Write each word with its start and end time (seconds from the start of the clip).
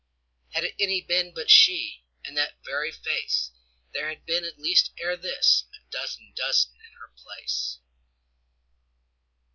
Had 0.53 0.63
it 0.63 0.73
any 0.79 0.99
been 0.99 1.31
but 1.31 1.51
she, 1.51 2.05
And 2.25 2.35
that 2.35 2.55
very 2.65 2.91
face, 2.91 3.51
There 3.93 4.09
had 4.09 4.25
been 4.25 4.43
at 4.43 4.57
least 4.57 4.89
ere 4.97 5.15
thisA 5.15 5.65
dozen 5.91 6.33
dozen 6.35 6.71
in 6.83 6.93
her 6.93 7.11
place. 7.23 7.77